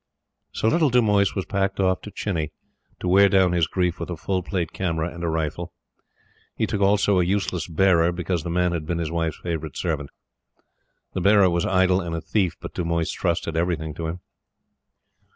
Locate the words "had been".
8.71-8.97